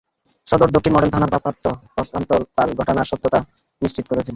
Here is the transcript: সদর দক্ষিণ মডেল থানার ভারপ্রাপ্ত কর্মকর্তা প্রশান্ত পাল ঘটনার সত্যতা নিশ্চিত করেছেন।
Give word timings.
সদর 0.47 0.69
দক্ষিণ 0.75 0.93
মডেল 0.95 1.09
থানার 1.13 1.31
ভারপ্রাপ্ত 1.33 1.65
কর্মকর্তা 1.65 1.93
প্রশান্ত 1.95 2.29
পাল 2.55 2.69
ঘটনার 2.79 3.09
সত্যতা 3.11 3.39
নিশ্চিত 3.81 4.05
করেছেন। 4.07 4.29